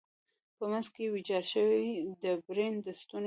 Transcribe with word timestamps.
په 0.57 0.63
منځ 0.71 0.87
کې 0.93 1.03
ویجاړ 1.13 1.43
شوی 1.53 1.85
و، 2.05 2.09
ډبرین 2.21 2.75
ستون 2.99 3.17
یې. 3.19 3.19